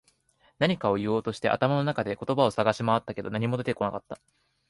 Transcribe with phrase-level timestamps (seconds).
[0.57, 4.19] 何かを言おうとして、頭の中で言葉を探し回ったけど、何も出てこなかった。